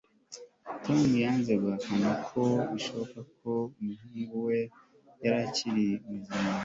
tom 0.83 1.01
yanze 1.23 1.51
guhakana 1.61 2.09
ko 2.27 2.41
bishoboka 2.71 3.19
ko 3.37 3.51
umuhungu 3.79 4.33
we 4.47 4.57
yari 5.21 5.37
akiri 5.47 5.85
muzima 6.07 6.49